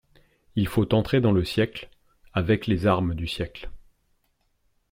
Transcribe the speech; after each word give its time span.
Il 0.55 0.67
faut 0.67 0.95
entrer 0.95 1.21
dans 1.21 1.31
le 1.31 1.43
siècle, 1.45 1.87
avec 2.33 2.65
les 2.65 2.87
armes 2.87 3.13
du 3.13 3.27
siècle. 3.27 3.69